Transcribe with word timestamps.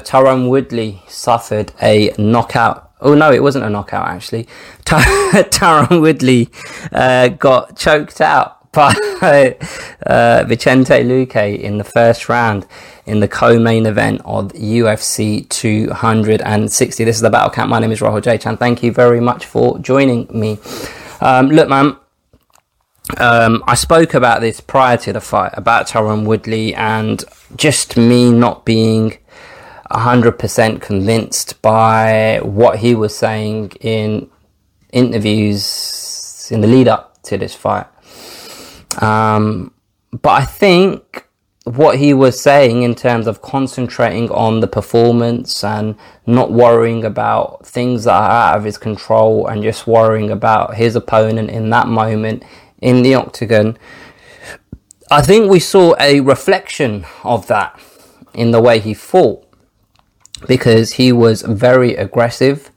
Tyron 0.00 0.48
Woodley 0.48 1.02
suffered 1.08 1.72
a 1.82 2.14
knockout. 2.18 2.92
Oh 3.00 3.14
no, 3.14 3.30
it 3.32 3.42
wasn't 3.42 3.64
a 3.64 3.70
knockout 3.70 4.08
actually. 4.08 4.46
Tyron 4.84 6.00
Woodley 6.00 6.48
uh, 6.92 7.28
got 7.28 7.76
choked 7.76 8.20
out 8.20 8.56
by 8.72 8.92
uh, 10.06 10.44
Vicente 10.46 11.02
Luque 11.02 11.58
in 11.58 11.78
the 11.78 11.84
first 11.84 12.28
round 12.28 12.66
in 13.06 13.20
the 13.20 13.28
co-main 13.28 13.86
event 13.86 14.20
of 14.24 14.52
UFC 14.52 15.48
260. 15.48 17.04
This 17.04 17.16
is 17.16 17.22
the 17.22 17.30
Battle 17.30 17.50
Camp. 17.50 17.70
My 17.70 17.78
name 17.78 17.90
is 17.90 18.00
Rahul 18.00 18.22
J. 18.22 18.36
Chan. 18.36 18.58
Thank 18.58 18.82
you 18.82 18.92
very 18.92 19.20
much 19.20 19.46
for 19.46 19.78
joining 19.78 20.28
me. 20.30 20.58
Um, 21.20 21.48
look, 21.48 21.68
man. 21.68 21.96
Um, 23.18 23.62
I 23.68 23.76
spoke 23.76 24.14
about 24.14 24.40
this 24.40 24.60
prior 24.60 24.96
to 24.98 25.12
the 25.12 25.20
fight 25.20 25.52
about 25.54 25.86
Tyron 25.86 26.26
Woodley 26.26 26.74
and 26.74 27.24
just 27.56 27.96
me 27.96 28.32
not 28.32 28.64
being 28.64 29.16
100% 29.90 30.80
convinced 30.80 31.60
by 31.62 32.40
what 32.42 32.78
he 32.78 32.94
was 32.94 33.16
saying 33.16 33.72
in 33.80 34.30
interviews 34.92 36.48
in 36.50 36.60
the 36.60 36.66
lead 36.66 36.88
up 36.88 37.22
to 37.22 37.36
this 37.36 37.54
fight. 37.54 37.86
Um, 39.02 39.72
but 40.10 40.30
I 40.30 40.44
think 40.44 41.26
what 41.64 41.98
he 41.98 42.14
was 42.14 42.40
saying 42.40 42.82
in 42.82 42.94
terms 42.94 43.26
of 43.26 43.42
concentrating 43.42 44.30
on 44.30 44.60
the 44.60 44.68
performance 44.68 45.64
and 45.64 45.96
not 46.24 46.52
worrying 46.52 47.04
about 47.04 47.66
things 47.66 48.04
that 48.04 48.14
are 48.14 48.30
out 48.30 48.56
of 48.56 48.64
his 48.64 48.78
control 48.78 49.48
and 49.48 49.62
just 49.62 49.86
worrying 49.86 50.30
about 50.30 50.76
his 50.76 50.94
opponent 50.94 51.50
in 51.50 51.70
that 51.70 51.88
moment 51.88 52.44
in 52.80 53.02
the 53.02 53.14
octagon. 53.14 53.76
I 55.10 55.22
think 55.22 55.50
we 55.50 55.60
saw 55.60 55.94
a 55.98 56.20
reflection 56.20 57.04
of 57.24 57.48
that 57.48 57.80
in 58.32 58.52
the 58.52 58.60
way 58.60 58.78
he 58.78 58.94
fought 58.94 59.45
because 60.46 60.92
he 60.92 61.12
was 61.12 61.42
very 61.42 61.94
aggressive. 61.94 62.70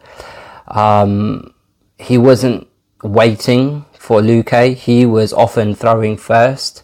Um, 0.68 1.54
he 1.98 2.18
wasn't 2.18 2.68
waiting 3.04 3.86
for 3.94 4.22
Luque. 4.22 4.76
He 4.76 5.06
was 5.06 5.34
often 5.34 5.76
throwing 5.76 6.18
first. 6.18 6.84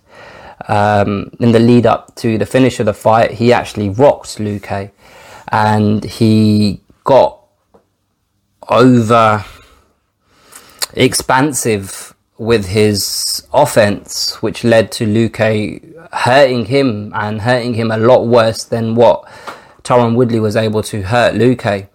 Um, 0.67 1.31
in 1.39 1.51
the 1.51 1.59
lead 1.59 1.85
up 1.85 2.15
to 2.15 2.37
the 2.37 2.45
finish 2.45 2.79
of 2.79 2.85
the 2.85 2.93
fight, 2.93 3.31
he 3.31 3.53
actually 3.53 3.89
rocked 3.89 4.37
Luque 4.37 4.91
and 5.49 6.03
he 6.03 6.81
got 7.03 7.39
over 8.67 9.45
expansive 10.93 12.15
with 12.37 12.67
his 12.67 13.47
offense, 13.53 14.41
which 14.41 14.63
led 14.63 14.91
to 14.93 15.05
Luque 15.05 15.95
hurting 16.13 16.65
him 16.65 17.11
and 17.15 17.41
hurting 17.41 17.75
him 17.75 17.91
a 17.91 17.97
lot 17.97 18.25
worse 18.25 18.63
than 18.63 18.95
what 18.95 19.14
Tyron 19.85 20.15
Woodley 20.15 20.39
was 20.39 20.55
able 20.55 20.83
to 20.83 21.03
hurt 21.03 21.35
Luque. 21.35 21.87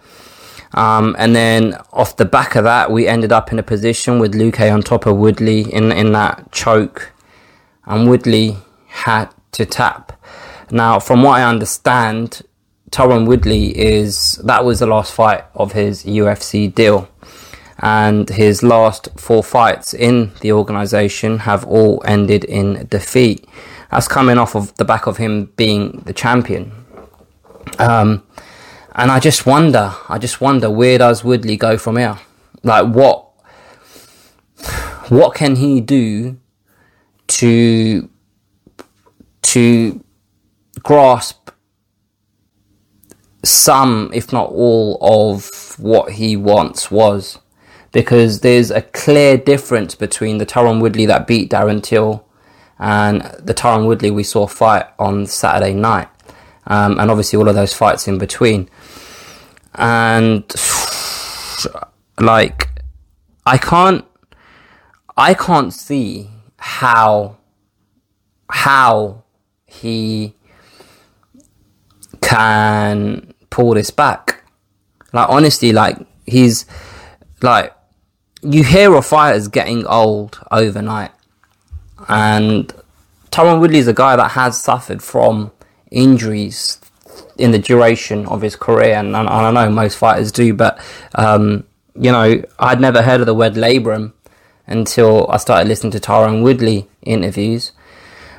Um, 0.72 1.16
and 1.18 1.34
then 1.34 1.74
off 1.92 2.16
the 2.16 2.24
back 2.24 2.54
of 2.54 2.64
that, 2.64 2.90
we 2.90 3.08
ended 3.08 3.32
up 3.32 3.52
in 3.52 3.58
a 3.58 3.62
position 3.62 4.20
with 4.20 4.34
Luque 4.34 4.72
on 4.72 4.82
top 4.82 5.04
of 5.04 5.16
Woodley 5.16 5.62
in 5.72 5.90
in 5.90 6.12
that 6.12 6.52
choke, 6.52 7.12
and 7.84 8.08
Woodley 8.08 8.56
had 8.86 9.26
to 9.52 9.66
tap. 9.66 10.12
Now, 10.70 11.00
from 11.00 11.24
what 11.24 11.40
I 11.40 11.42
understand, 11.42 12.42
Tyron 12.92 13.26
Woodley 13.26 13.76
is 13.76 14.40
that 14.44 14.64
was 14.64 14.78
the 14.78 14.86
last 14.86 15.12
fight 15.12 15.44
of 15.54 15.72
his 15.72 16.04
UFC 16.04 16.72
deal, 16.72 17.08
and 17.80 18.28
his 18.28 18.62
last 18.62 19.08
four 19.16 19.42
fights 19.42 19.92
in 19.92 20.30
the 20.40 20.52
organization 20.52 21.38
have 21.40 21.64
all 21.66 22.00
ended 22.06 22.44
in 22.44 22.86
defeat. 22.88 23.44
That's 23.90 24.06
coming 24.06 24.38
off 24.38 24.54
of 24.54 24.72
the 24.76 24.84
back 24.84 25.08
of 25.08 25.16
him 25.16 25.46
being 25.56 26.02
the 26.06 26.12
champion. 26.12 26.79
Um, 27.80 28.22
and 28.94 29.10
I 29.10 29.20
just 29.20 29.46
wonder, 29.46 29.94
I 30.08 30.18
just 30.18 30.40
wonder 30.40 30.70
where 30.70 30.98
does 30.98 31.24
Woodley 31.24 31.56
go 31.56 31.78
from 31.78 31.96
here? 31.96 32.18
Like 32.62 32.86
what, 32.92 33.30
what 35.08 35.34
can 35.34 35.56
he 35.56 35.80
do 35.80 36.38
to, 37.28 38.10
to 39.42 40.04
grasp 40.82 41.50
some, 43.42 44.10
if 44.12 44.30
not 44.30 44.50
all, 44.50 44.98
of 45.00 45.78
what 45.78 46.12
he 46.12 46.36
once 46.36 46.90
was? 46.90 47.38
Because 47.92 48.40
there's 48.40 48.70
a 48.70 48.82
clear 48.82 49.38
difference 49.38 49.94
between 49.94 50.36
the 50.36 50.46
Tyron 50.46 50.82
Woodley 50.82 51.06
that 51.06 51.26
beat 51.26 51.50
Darren 51.50 51.82
Till 51.82 52.26
and 52.78 53.22
the 53.38 53.54
Tyron 53.54 53.86
Woodley 53.86 54.10
we 54.10 54.22
saw 54.22 54.46
fight 54.46 54.86
on 54.98 55.24
Saturday 55.26 55.72
night 55.72 56.08
um, 56.70 57.00
and 57.00 57.10
obviously 57.10 57.36
all 57.36 57.48
of 57.48 57.56
those 57.56 57.74
fights 57.74 58.06
in 58.06 58.16
between. 58.16 58.70
And 59.74 60.44
like, 62.18 62.68
I 63.44 63.58
can't, 63.58 64.04
I 65.16 65.34
can't 65.34 65.74
see 65.74 66.30
how, 66.56 67.38
how 68.48 69.24
he 69.66 70.34
can 72.22 73.34
pull 73.50 73.74
this 73.74 73.90
back. 73.90 74.44
Like 75.12 75.28
honestly, 75.28 75.72
like 75.72 75.98
he's 76.24 76.66
like 77.42 77.74
you 78.42 78.62
hear 78.62 78.94
of 78.94 79.04
fighters 79.04 79.48
getting 79.48 79.84
old 79.86 80.38
overnight, 80.52 81.10
and 82.08 82.72
Tyron 83.32 83.60
Woodley 83.60 83.78
is 83.78 83.88
a 83.88 83.92
guy 83.92 84.14
that 84.14 84.30
has 84.30 84.62
suffered 84.62 85.02
from 85.02 85.50
injuries 85.90 86.80
in 87.36 87.50
the 87.52 87.58
duration 87.58 88.26
of 88.26 88.42
his 88.42 88.56
career, 88.56 88.94
and, 88.94 89.16
and 89.16 89.28
I 89.28 89.50
know 89.50 89.70
most 89.70 89.96
fighters 89.96 90.30
do, 90.30 90.54
but 90.54 90.78
um, 91.14 91.64
you 91.94 92.12
know, 92.12 92.42
I'd 92.58 92.80
never 92.80 93.02
heard 93.02 93.20
of 93.20 93.26
the 93.26 93.34
word 93.34 93.54
labrum 93.54 94.12
until 94.66 95.28
I 95.30 95.38
started 95.38 95.68
listening 95.68 95.92
to 95.92 96.00
Tyron 96.00 96.42
Woodley 96.42 96.88
interviews, 97.02 97.72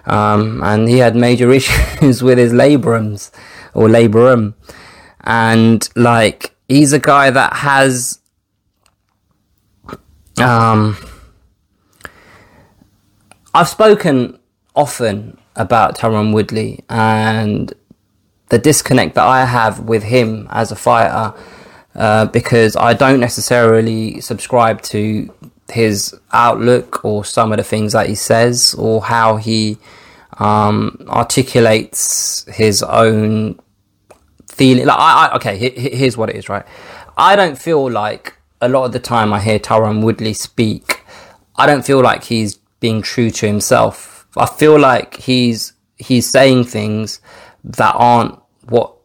um, 0.05 0.61
and 0.63 0.87
he 0.87 0.99
had 0.99 1.15
major 1.15 1.51
issues 1.59 2.23
with 2.23 2.37
his 2.37 2.53
labrums 2.53 3.31
or 3.73 3.87
labrum, 3.87 4.53
and 5.21 5.87
like 5.95 6.55
he's 6.67 6.93
a 6.93 6.99
guy 6.99 7.29
that 7.29 7.53
has. 7.53 8.19
Um, 10.39 10.97
I've 13.53 13.67
spoken 13.67 14.39
often 14.73 15.37
about 15.55 15.97
Tyron 15.97 16.33
Woodley 16.33 16.83
and 16.89 17.73
the 18.49 18.57
disconnect 18.57 19.15
that 19.15 19.25
I 19.25 19.45
have 19.45 19.79
with 19.79 20.03
him 20.03 20.47
as 20.51 20.71
a 20.71 20.75
fighter 20.75 21.33
uh, 21.95 22.25
because 22.25 22.75
I 22.75 22.93
don't 22.93 23.19
necessarily 23.19 24.21
subscribe 24.21 24.81
to 24.83 25.33
his 25.71 26.17
outlook 26.33 27.03
or 27.03 27.23
some 27.23 27.51
of 27.51 27.57
the 27.57 27.63
things 27.63 27.93
that 27.93 28.07
he 28.07 28.15
says 28.15 28.75
or 28.77 29.01
how 29.03 29.37
he 29.37 29.77
um, 30.37 30.97
articulates 31.07 32.45
his 32.53 32.83
own 32.83 33.59
feeling. 34.47 34.85
Like 34.85 34.99
I, 34.99 35.27
I 35.27 35.35
okay, 35.35 35.57
here's 35.57 36.17
what 36.17 36.29
it 36.29 36.35
is. 36.35 36.49
Right, 36.49 36.65
I 37.17 37.35
don't 37.35 37.57
feel 37.57 37.89
like 37.89 38.35
a 38.61 38.69
lot 38.69 38.85
of 38.85 38.91
the 38.91 38.99
time 38.99 39.33
I 39.33 39.39
hear 39.39 39.59
Tyron 39.59 40.03
Woodley 40.03 40.33
speak. 40.33 41.01
I 41.55 41.65
don't 41.65 41.85
feel 41.85 42.01
like 42.01 42.25
he's 42.25 42.55
being 42.79 43.01
true 43.01 43.29
to 43.29 43.47
himself 43.47 44.20
I 44.37 44.45
feel 44.45 44.79
like 44.79 45.15
he's 45.17 45.73
he's 45.97 46.29
saying 46.29 46.65
things 46.65 47.21
that 47.63 47.93
aren't 47.95 48.39
what 48.67 48.95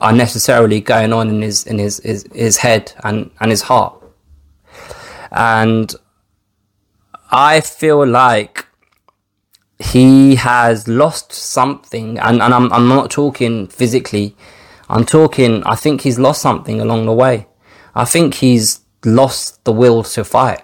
are 0.00 0.12
necessarily 0.12 0.80
going 0.80 1.12
on 1.12 1.28
in 1.28 1.42
his 1.42 1.66
in 1.66 1.78
his 1.78 1.98
his, 1.98 2.26
his 2.32 2.58
head 2.58 2.92
and, 3.04 3.30
and 3.40 3.50
his 3.50 3.62
heart. 3.62 3.96
And 5.32 5.94
I 7.30 7.60
feel 7.60 8.06
like 8.06 8.66
he 9.78 10.34
has 10.36 10.86
lost 10.88 11.32
something 11.32 12.18
and, 12.18 12.42
and 12.42 12.54
I'm 12.54 12.72
I'm 12.72 12.88
not 12.88 13.10
talking 13.10 13.66
physically. 13.66 14.36
I'm 14.88 15.04
talking 15.04 15.62
I 15.64 15.74
think 15.74 16.02
he's 16.02 16.18
lost 16.18 16.42
something 16.42 16.80
along 16.80 17.06
the 17.06 17.12
way. 17.12 17.46
I 17.94 18.04
think 18.04 18.34
he's 18.34 18.80
lost 19.04 19.64
the 19.64 19.72
will 19.72 20.02
to 20.04 20.24
fight. 20.24 20.62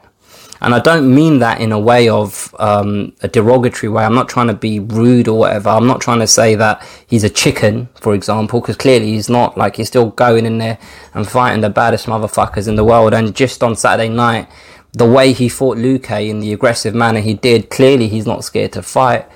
And 0.61 0.75
I 0.75 0.81
don't 0.81 1.15
mean 1.15 1.39
that 1.41 1.61
in 1.61 1.73
a 1.73 1.79
way 1.79 2.09
of 2.09 2.55
um, 2.59 3.13
a 3.23 3.29
derogatory 3.29 3.91
way. 3.91 4.05
I'm 4.05 4.15
not 4.15 4.29
trying 4.29 4.47
to 4.47 4.55
be 4.55 4.81
rude 4.81 5.29
or 5.29 5.39
whatever. 5.39 5.69
I'm 5.71 5.87
not 5.87 6.01
trying 6.01 6.21
to 6.21 6.27
say 6.27 6.55
that 6.55 6.87
he's 7.07 7.25
a 7.25 7.31
chicken, 7.31 7.89
for 7.95 8.15
example, 8.15 8.61
because 8.61 8.77
clearly 8.77 9.09
he's 9.09 9.29
not. 9.29 9.59
Like, 9.59 9.77
he's 9.77 9.89
still 9.89 10.11
going 10.11 10.47
in 10.47 10.59
there 10.59 10.79
and 11.15 11.29
fighting 11.29 11.61
the 11.61 11.71
baddest 11.71 12.07
motherfuckers 12.07 12.69
in 12.69 12.77
the 12.77 12.85
world. 12.85 13.13
And 13.13 13.35
just 13.35 13.63
on 13.63 13.77
Saturday 13.77 14.09
night, 14.09 14.49
the 14.93 15.07
way 15.07 15.33
he 15.33 15.49
fought 15.49 15.77
Luque 15.77 16.29
in 16.29 16.41
the 16.41 16.53
aggressive 16.53 16.95
manner 16.95 17.21
he 17.21 17.35
did, 17.35 17.69
clearly 17.69 18.09
he's 18.09 18.27
not 18.27 18.45
scared 18.45 18.73
to 18.73 18.83
fight. 18.83 19.27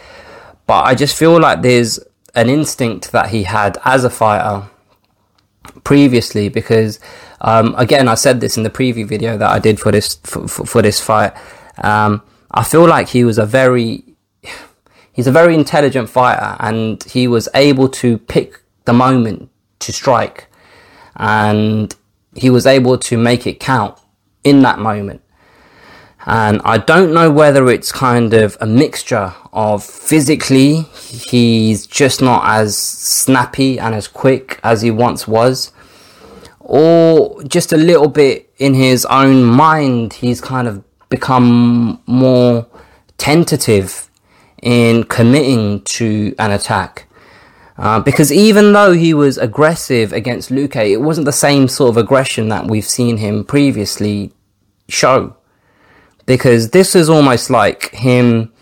But 0.66 0.84
I 0.84 0.94
just 0.94 1.16
feel 1.16 1.38
like 1.38 1.62
there's 1.62 1.98
an 2.34 2.48
instinct 2.48 3.12
that 3.12 3.30
he 3.30 3.42
had 3.42 3.76
as 3.84 4.04
a 4.04 4.10
fighter 4.10 4.68
previously 5.84 6.48
because 6.48 7.00
um, 7.40 7.74
again, 7.78 8.08
I 8.08 8.14
said 8.14 8.40
this 8.40 8.56
in 8.56 8.62
the 8.62 8.70
preview 8.70 9.06
video 9.06 9.38
that 9.38 9.50
I 9.50 9.58
did 9.58 9.80
for 9.80 9.90
this 9.90 10.16
for, 10.16 10.46
for, 10.46 10.66
for 10.66 10.82
this 10.82 11.00
fight. 11.00 11.32
Um, 11.78 12.22
I 12.50 12.62
feel 12.64 12.86
like 12.86 13.08
he 13.08 13.24
was 13.24 13.38
a 13.38 13.46
very 13.46 14.04
he's 15.12 15.26
a 15.26 15.32
very 15.32 15.54
intelligent 15.54 16.08
fighter, 16.08 16.56
and 16.60 17.02
he 17.04 17.26
was 17.28 17.48
able 17.54 17.88
to 17.88 18.18
pick 18.18 18.60
the 18.84 18.92
moment 18.92 19.50
to 19.80 19.92
strike. 19.92 20.48
And 21.16 21.94
he 22.34 22.50
was 22.50 22.66
able 22.66 22.96
to 22.98 23.18
make 23.18 23.46
it 23.46 23.60
count 23.60 23.98
in 24.44 24.62
that 24.62 24.78
moment. 24.78 25.22
And 26.26 26.60
I 26.64 26.78
don't 26.78 27.14
know 27.14 27.30
whether 27.30 27.68
it's 27.70 27.90
kind 27.92 28.34
of 28.34 28.56
a 28.60 28.66
mixture 28.66 29.34
of 29.52 29.82
physically, 29.82 30.82
he's 30.82 31.86
just 31.86 32.20
not 32.20 32.42
as 32.44 32.76
snappy 32.76 33.78
and 33.78 33.94
as 33.94 34.06
quick 34.06 34.60
as 34.62 34.82
he 34.82 34.90
once 34.90 35.26
was, 35.26 35.72
or 36.60 37.42
just 37.44 37.72
a 37.72 37.76
little 37.76 38.08
bit 38.08 38.52
in 38.58 38.74
his 38.74 39.06
own 39.06 39.44
mind, 39.44 40.12
he's 40.12 40.40
kind 40.40 40.68
of 40.68 40.84
become 41.08 42.00
more 42.06 42.66
tentative 43.16 44.10
in 44.62 45.04
committing 45.04 45.82
to 45.82 46.34
an 46.38 46.50
attack. 46.50 47.06
Uh, 47.78 47.98
because 47.98 48.30
even 48.30 48.74
though 48.74 48.92
he 48.92 49.14
was 49.14 49.38
aggressive 49.38 50.12
against 50.12 50.50
Luque, 50.50 50.76
it 50.76 50.98
wasn't 50.98 51.24
the 51.24 51.32
same 51.32 51.66
sort 51.66 51.88
of 51.88 51.96
aggression 51.96 52.50
that 52.50 52.66
we've 52.66 52.84
seen 52.84 53.16
him 53.16 53.42
previously 53.42 54.32
show. 54.86 55.34
Because 56.26 56.70
this 56.70 56.94
is 56.94 57.08
almost 57.08 57.50
like 57.50 57.90
him 57.90 58.52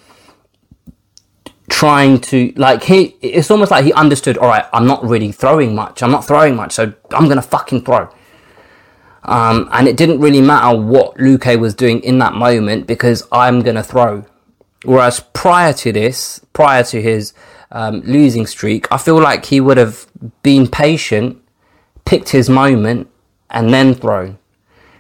trying 1.69 2.21
to, 2.21 2.53
like, 2.57 2.83
he, 2.83 3.17
it's 3.21 3.51
almost 3.51 3.71
like 3.71 3.85
he 3.85 3.93
understood, 3.93 4.39
alright, 4.39 4.65
I'm 4.73 4.87
not 4.87 5.05
really 5.05 5.33
throwing 5.33 5.75
much, 5.75 6.03
I'm 6.03 6.11
not 6.11 6.27
throwing 6.27 6.57
much, 6.57 6.73
so 6.73 6.93
I'm 7.13 7.29
gonna 7.29 7.43
fucking 7.43 7.85
throw. 7.85 8.09
Um, 9.25 9.69
and 9.73 9.87
it 9.87 9.97
didn't 9.97 10.21
really 10.21 10.41
matter 10.41 10.79
what 10.81 11.17
Luque 11.17 11.59
was 11.59 11.75
doing 11.75 12.01
in 12.01 12.19
that 12.21 12.33
moment 12.33 12.87
because 12.87 13.27
I'm 13.31 13.61
gonna 13.61 13.83
throw. 13.83 14.25
Whereas 14.85 15.21
prior 15.21 15.73
to 15.75 15.93
this, 15.93 16.41
prior 16.53 16.83
to 16.85 17.03
his 17.03 17.35
um, 17.71 18.01
losing 18.01 18.47
streak, 18.47 18.91
I 18.91 18.97
feel 18.97 19.21
like 19.21 19.45
he 19.47 19.61
would 19.61 19.77
have 19.77 20.07
been 20.43 20.67
patient, 20.69 21.43
picked 22.05 22.31
his 22.31 22.49
moment, 22.49 23.09
and 23.51 23.73
then 23.73 23.95
thrown. 23.95 24.39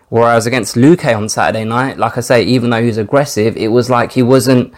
Whereas 0.09 0.47
against 0.47 0.75
Luque 0.75 1.15
on 1.15 1.29
Saturday 1.29 1.65
night, 1.65 1.99
like 1.99 2.17
I 2.17 2.21
say, 2.21 2.43
even 2.43 2.71
though 2.71 2.81
he 2.81 2.87
was 2.87 2.99
aggressive, 2.99 3.57
it 3.57 3.69
was 3.69 3.91
like 3.91 4.13
he 4.13 4.23
wasn't, 4.23 4.73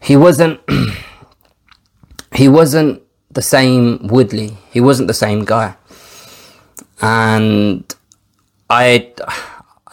he 0.00 0.16
wasn't, 0.16 0.60
he 2.34 2.48
wasn't 2.48 3.02
the 3.30 3.42
same 3.42 4.06
Woodley. 4.06 4.56
He 4.70 4.80
wasn't 4.80 5.08
the 5.08 5.14
same 5.14 5.44
guy. 5.44 5.74
And 7.02 7.92
I, 8.70 9.12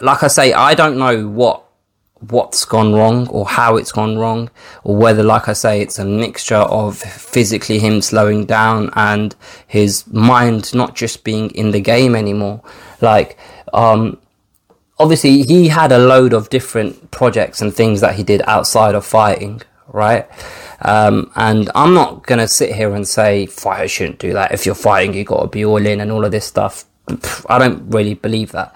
like 0.00 0.22
I 0.22 0.28
say, 0.28 0.52
I 0.52 0.74
don't 0.74 0.96
know 0.96 1.28
what 1.28 1.64
what's 2.30 2.64
gone 2.64 2.92
wrong 2.94 3.26
or 3.28 3.44
how 3.44 3.76
it's 3.76 3.90
gone 3.90 4.16
wrong 4.16 4.48
or 4.84 4.94
whether 4.94 5.24
like 5.24 5.48
i 5.48 5.52
say 5.52 5.80
it's 5.80 5.98
a 5.98 6.04
mixture 6.04 6.54
of 6.54 6.96
physically 6.96 7.80
him 7.80 8.00
slowing 8.00 8.46
down 8.46 8.88
and 8.94 9.34
his 9.66 10.06
mind 10.06 10.72
not 10.72 10.94
just 10.94 11.24
being 11.24 11.50
in 11.50 11.72
the 11.72 11.80
game 11.80 12.14
anymore 12.14 12.62
like 13.00 13.36
um 13.72 14.16
obviously 15.02 15.42
he 15.42 15.68
had 15.68 15.92
a 15.92 15.98
load 15.98 16.32
of 16.32 16.48
different 16.48 17.10
projects 17.10 17.60
and 17.60 17.74
things 17.74 18.00
that 18.00 18.14
he 18.14 18.22
did 18.22 18.40
outside 18.46 18.94
of 18.94 19.04
fighting 19.04 19.60
right 19.88 20.28
um, 20.84 21.30
and 21.36 21.70
I'm 21.74 21.94
not 21.94 22.26
gonna 22.26 22.48
sit 22.48 22.74
here 22.74 22.94
and 22.94 23.06
say 23.06 23.46
fighters 23.46 23.90
shouldn't 23.90 24.18
do 24.18 24.32
that. 24.32 24.52
If 24.52 24.66
you're 24.66 24.74
fighting, 24.74 25.14
you 25.14 25.24
got 25.24 25.42
to 25.42 25.48
be 25.48 25.64
all 25.64 25.84
in 25.84 26.00
and 26.00 26.10
all 26.10 26.24
of 26.24 26.32
this 26.32 26.44
stuff. 26.44 26.84
I 27.48 27.58
don't 27.58 27.88
really 27.90 28.14
believe 28.14 28.52
that. 28.52 28.74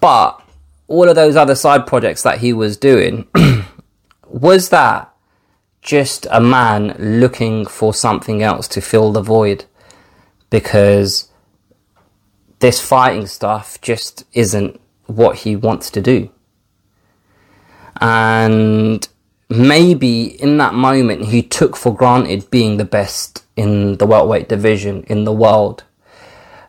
But 0.00 0.42
all 0.86 1.08
of 1.08 1.16
those 1.16 1.36
other 1.36 1.54
side 1.54 1.86
projects 1.86 2.22
that 2.22 2.38
he 2.38 2.52
was 2.52 2.78
doing, 2.78 3.28
was 4.26 4.70
that 4.70 5.12
just 5.82 6.26
a 6.30 6.40
man 6.40 6.96
looking 6.98 7.66
for 7.66 7.92
something 7.92 8.42
else 8.42 8.68
to 8.68 8.80
fill 8.80 9.12
the 9.12 9.22
void? 9.22 9.66
Because 10.48 11.28
this 12.58 12.80
fighting 12.80 13.26
stuff 13.26 13.80
just 13.80 14.24
isn't 14.32 14.80
what 15.06 15.38
he 15.38 15.56
wants 15.56 15.90
to 15.90 16.00
do. 16.00 16.30
And 18.00 19.06
maybe 19.48 20.40
in 20.40 20.58
that 20.58 20.74
moment 20.74 21.26
he 21.26 21.42
took 21.42 21.76
for 21.76 21.94
granted 21.94 22.50
being 22.50 22.76
the 22.76 22.84
best 22.84 23.44
in 23.56 23.96
the 23.96 24.06
welterweight 24.06 24.48
division 24.48 25.04
in 25.04 25.24
the 25.24 25.32
world. 25.32 25.84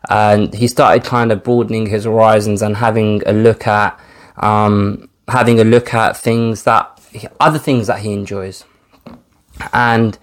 And 0.08 0.54
he 0.54 0.66
started 0.66 1.04
kind 1.04 1.30
of 1.30 1.44
broadening 1.44 1.86
his 1.86 2.04
horizons 2.04 2.62
and 2.62 2.76
having 2.76 3.22
a 3.26 3.32
look 3.32 3.66
at 3.66 4.00
um, 4.38 5.08
having 5.28 5.60
a 5.60 5.64
look 5.64 5.94
at 5.94 6.16
things 6.16 6.64
that 6.64 7.00
other 7.38 7.58
things 7.58 7.86
that 7.86 8.00
he 8.00 8.12
enjoys, 8.12 8.64
and 9.72 10.18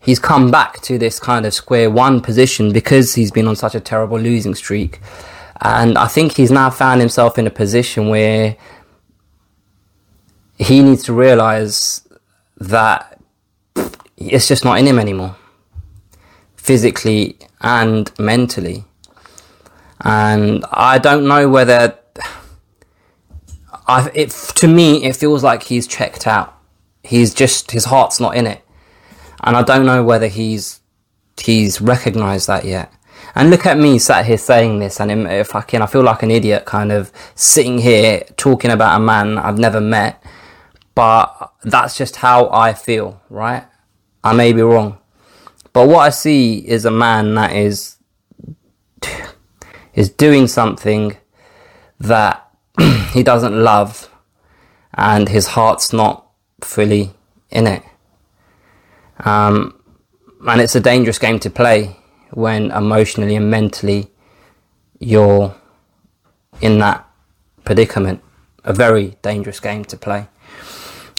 he's 0.00 0.18
come 0.18 0.50
back 0.50 0.80
to 0.82 0.98
this 0.98 1.18
kind 1.18 1.46
of 1.46 1.54
square 1.54 1.90
one 1.90 2.20
position 2.20 2.72
because 2.72 3.14
he's 3.14 3.30
been 3.30 3.48
on 3.48 3.56
such 3.56 3.74
a 3.74 3.80
terrible 3.80 4.18
losing 4.18 4.54
streak, 4.54 5.00
and 5.60 5.98
I 5.98 6.06
think 6.06 6.32
he's 6.32 6.50
now 6.50 6.70
found 6.70 7.00
himself 7.00 7.38
in 7.38 7.46
a 7.46 7.50
position 7.50 8.08
where 8.08 8.56
he 10.56 10.82
needs 10.82 11.04
to 11.04 11.12
realize 11.12 12.06
that 12.58 13.20
it's 14.16 14.48
just 14.48 14.64
not 14.64 14.78
in 14.78 14.86
him 14.86 14.98
anymore, 14.98 15.36
physically 16.56 17.38
and 17.60 18.10
mentally. 18.18 18.84
And 20.00 20.64
I 20.70 20.98
don't 20.98 21.26
know 21.26 21.48
whether 21.48 21.98
I, 23.86 24.10
it, 24.14 24.30
to 24.56 24.68
me, 24.68 25.04
it 25.04 25.16
feels 25.16 25.42
like 25.42 25.62
he's 25.64 25.86
checked 25.86 26.26
out. 26.26 26.56
He's 27.02 27.32
just 27.32 27.70
his 27.70 27.86
heart's 27.86 28.20
not 28.20 28.36
in 28.36 28.46
it, 28.46 28.62
and 29.42 29.56
I 29.56 29.62
don't 29.62 29.86
know 29.86 30.02
whether 30.02 30.28
he's 30.28 30.80
he's 31.40 31.80
recognised 31.80 32.48
that 32.48 32.64
yet. 32.64 32.92
And 33.34 33.50
look 33.50 33.66
at 33.66 33.78
me 33.78 33.98
sat 33.98 34.26
here 34.26 34.38
saying 34.38 34.78
this, 34.78 35.00
and 35.00 35.10
if 35.28 35.54
I 35.54 35.60
can, 35.62 35.82
I 35.82 35.86
feel 35.86 36.02
like 36.02 36.22
an 36.22 36.30
idiot, 36.30 36.64
kind 36.64 36.90
of 36.90 37.12
sitting 37.34 37.78
here 37.78 38.20
talking 38.36 38.70
about 38.70 38.96
a 38.96 39.04
man 39.04 39.38
I've 39.38 39.58
never 39.58 39.80
met. 39.80 40.22
But 40.94 41.52
that's 41.62 41.96
just 41.96 42.16
how 42.16 42.48
I 42.50 42.72
feel, 42.72 43.20
right? 43.30 43.64
I 44.24 44.34
may 44.34 44.52
be 44.52 44.62
wrong, 44.62 44.98
but 45.72 45.86
what 45.88 46.00
I 46.00 46.10
see 46.10 46.58
is 46.58 46.84
a 46.84 46.90
man 46.90 47.34
that 47.36 47.54
is 47.54 47.96
is 49.94 50.10
doing 50.10 50.48
something 50.48 51.16
that 52.00 52.44
he 53.12 53.22
doesn't 53.22 53.62
love 53.62 54.10
and 54.94 55.28
his 55.28 55.48
heart's 55.48 55.92
not 55.92 56.26
fully 56.60 57.12
in 57.50 57.66
it. 57.66 57.82
Um, 59.24 59.80
and 60.46 60.60
it's 60.60 60.74
a 60.74 60.80
dangerous 60.80 61.18
game 61.18 61.38
to 61.40 61.50
play 61.50 61.96
when 62.30 62.70
emotionally 62.70 63.34
and 63.36 63.50
mentally 63.50 64.10
you're 64.98 65.54
in 66.60 66.78
that 66.78 67.08
predicament. 67.64 68.22
A 68.64 68.72
very 68.72 69.16
dangerous 69.22 69.60
game 69.60 69.84
to 69.86 69.96
play. 69.96 70.28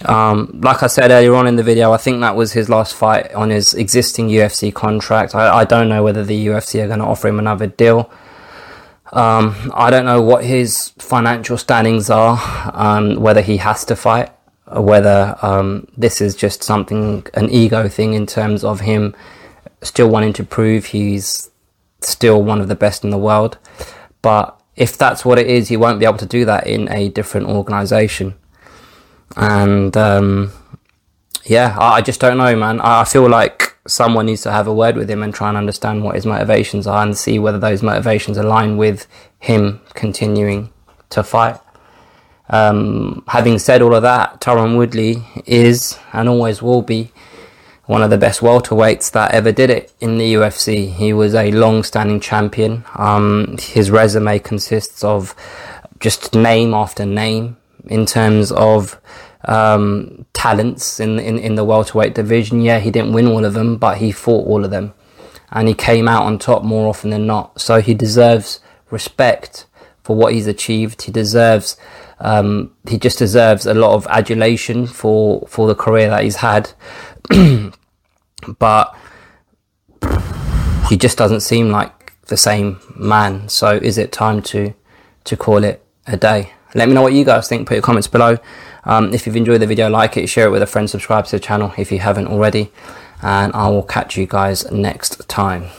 Um, 0.05 0.61
like 0.63 0.81
I 0.81 0.87
said 0.87 1.11
earlier 1.11 1.35
on 1.35 1.47
in 1.47 1.57
the 1.57 1.63
video, 1.63 1.91
I 1.91 1.97
think 1.97 2.21
that 2.21 2.35
was 2.35 2.53
his 2.53 2.69
last 2.69 2.95
fight 2.95 3.33
on 3.33 3.49
his 3.49 3.73
existing 3.73 4.29
UFC 4.29 4.73
contract. 4.73 5.35
I, 5.35 5.59
I 5.59 5.65
don't 5.65 5.89
know 5.89 6.03
whether 6.03 6.23
the 6.23 6.47
UFC 6.47 6.81
are 6.81 6.87
going 6.87 6.99
to 6.99 7.05
offer 7.05 7.27
him 7.27 7.39
another 7.39 7.67
deal. 7.67 8.09
Um, 9.11 9.71
I 9.73 9.89
don't 9.89 10.05
know 10.05 10.21
what 10.21 10.45
his 10.45 10.89
financial 10.99 11.57
standings 11.57 12.09
are, 12.09 12.39
um, 12.73 13.15
whether 13.15 13.41
he 13.41 13.57
has 13.57 13.83
to 13.85 13.95
fight, 13.95 14.31
whether 14.71 15.35
um, 15.41 15.87
this 15.97 16.21
is 16.21 16.35
just 16.35 16.63
something, 16.63 17.25
an 17.33 17.49
ego 17.49 17.87
thing 17.87 18.13
in 18.13 18.25
terms 18.25 18.63
of 18.63 18.81
him 18.81 19.15
still 19.81 20.09
wanting 20.09 20.33
to 20.33 20.43
prove 20.43 20.87
he's 20.87 21.49
still 22.01 22.43
one 22.43 22.61
of 22.61 22.67
the 22.67 22.75
best 22.75 23.03
in 23.03 23.09
the 23.09 23.17
world. 23.17 23.57
But 24.21 24.59
if 24.75 24.97
that's 24.97 25.25
what 25.25 25.39
it 25.39 25.47
is, 25.47 25.69
he 25.69 25.77
won't 25.77 25.99
be 25.99 26.05
able 26.05 26.17
to 26.17 26.25
do 26.25 26.45
that 26.45 26.67
in 26.67 26.89
a 26.91 27.09
different 27.09 27.47
organization. 27.47 28.35
And 29.35 29.95
um, 29.97 30.51
yeah, 31.45 31.75
I, 31.77 31.95
I 31.95 32.01
just 32.01 32.19
don't 32.19 32.37
know, 32.37 32.55
man. 32.55 32.79
I, 32.81 33.01
I 33.01 33.03
feel 33.05 33.27
like 33.29 33.75
someone 33.87 34.27
needs 34.27 34.41
to 34.41 34.51
have 34.51 34.67
a 34.67 34.73
word 34.73 34.95
with 34.95 35.09
him 35.09 35.23
and 35.23 35.33
try 35.33 35.49
and 35.49 35.57
understand 35.57 36.03
what 36.03 36.15
his 36.15 36.25
motivations 36.25 36.85
are 36.87 37.03
and 37.03 37.17
see 37.17 37.39
whether 37.39 37.59
those 37.59 37.81
motivations 37.81 38.37
align 38.37 38.77
with 38.77 39.07
him 39.39 39.81
continuing 39.93 40.71
to 41.09 41.23
fight. 41.23 41.59
Um, 42.49 43.23
having 43.27 43.59
said 43.59 43.81
all 43.81 43.93
of 43.93 44.03
that, 44.03 44.41
Tyron 44.41 44.77
Woodley 44.77 45.23
is 45.45 45.97
and 46.13 46.27
always 46.27 46.61
will 46.61 46.81
be 46.81 47.11
one 47.85 48.03
of 48.03 48.09
the 48.09 48.17
best 48.17 48.41
welterweights 48.41 49.11
that 49.11 49.31
ever 49.33 49.51
did 49.51 49.69
it 49.69 49.91
in 49.99 50.17
the 50.17 50.35
UFC. 50.35 50.93
He 50.93 51.11
was 51.11 51.33
a 51.33 51.51
long-standing 51.51 52.19
champion. 52.19 52.85
Um, 52.95 53.57
his 53.59 53.89
resume 53.89 54.39
consists 54.39 55.03
of 55.03 55.35
just 55.99 56.35
name 56.35 56.73
after 56.73 57.05
name 57.05 57.57
in 57.87 58.05
terms 58.05 58.51
of 58.51 58.99
um, 59.45 60.25
talents 60.33 60.99
in, 60.99 61.19
in, 61.19 61.39
in 61.39 61.55
the 61.55 61.63
welterweight 61.63 62.13
division. 62.13 62.61
Yeah, 62.61 62.79
he 62.79 62.91
didn't 62.91 63.13
win 63.13 63.27
all 63.27 63.45
of 63.45 63.53
them, 63.53 63.77
but 63.77 63.97
he 63.97 64.11
fought 64.11 64.47
all 64.47 64.63
of 64.63 64.71
them. 64.71 64.93
And 65.51 65.67
he 65.67 65.73
came 65.73 66.07
out 66.07 66.23
on 66.23 66.37
top 66.37 66.63
more 66.63 66.87
often 66.87 67.09
than 67.09 67.25
not. 67.25 67.59
So 67.59 67.81
he 67.81 67.93
deserves 67.93 68.59
respect 68.91 69.65
for 70.03 70.15
what 70.15 70.33
he's 70.33 70.47
achieved. 70.47 71.03
He 71.03 71.11
deserves, 71.11 71.75
um, 72.19 72.73
he 72.87 72.97
just 72.97 73.17
deserves 73.17 73.65
a 73.65 73.73
lot 73.73 73.93
of 73.93 74.07
adulation 74.07 74.87
for, 74.87 75.45
for 75.47 75.67
the 75.67 75.75
career 75.75 76.09
that 76.09 76.23
he's 76.23 76.37
had. 76.37 76.71
but 78.59 78.95
he 80.89 80.97
just 80.97 81.17
doesn't 81.17 81.41
seem 81.41 81.69
like 81.69 82.13
the 82.27 82.37
same 82.37 82.79
man. 82.95 83.47
So 83.49 83.77
is 83.77 83.97
it 83.97 84.11
time 84.11 84.41
to 84.43 84.73
to 85.25 85.37
call 85.37 85.63
it 85.63 85.85
a 86.07 86.17
day? 86.17 86.53
Let 86.75 86.87
me 86.87 86.93
know 86.93 87.01
what 87.01 87.13
you 87.13 87.25
guys 87.25 87.47
think. 87.47 87.67
Put 87.67 87.75
your 87.75 87.83
comments 87.83 88.07
below. 88.07 88.37
Um, 88.83 89.13
if 89.13 89.25
you've 89.25 89.35
enjoyed 89.35 89.61
the 89.61 89.67
video, 89.67 89.89
like 89.89 90.17
it, 90.17 90.27
share 90.27 90.47
it 90.47 90.51
with 90.51 90.61
a 90.61 90.67
friend, 90.67 90.89
subscribe 90.89 91.25
to 91.25 91.31
the 91.31 91.39
channel 91.39 91.73
if 91.77 91.91
you 91.91 91.99
haven't 91.99 92.27
already, 92.27 92.71
and 93.21 93.53
I 93.53 93.67
will 93.69 93.83
catch 93.83 94.17
you 94.17 94.25
guys 94.25 94.69
next 94.71 95.27
time. 95.27 95.69